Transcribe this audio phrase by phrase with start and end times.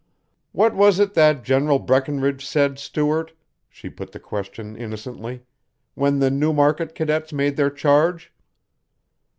[0.51, 3.33] "What was it that General Breckinridge said, Stuart?"
[3.69, 5.43] She put the question innocently.
[5.93, 8.33] "When the Newmarket cadets made their charge?"